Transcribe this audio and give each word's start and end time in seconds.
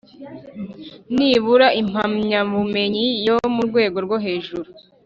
nibura 1.15 1.67
impamyabumenyi 1.81 3.03
yo 3.27 3.37
mu 3.53 3.61
rwego 3.67 3.97
rwo 4.05 4.17
hejuru 4.25 4.69